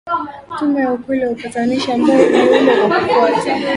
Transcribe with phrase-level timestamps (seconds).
[0.57, 3.55] Tume ya ukweli na upatanishi ambayo iliundwa kwa kufuata